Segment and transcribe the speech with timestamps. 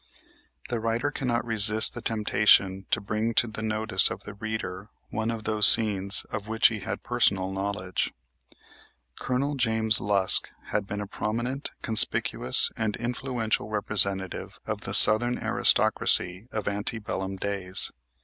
[0.69, 5.29] The writer cannot resist the temptation to bring to the notice of the reader one
[5.29, 8.11] of those scenes of which he had personal knowledge.
[9.19, 16.47] Colonel James Lusk had been a prominent, conspicuous and influential representative of the Southern aristocracy
[16.51, 17.91] of ante bellum days.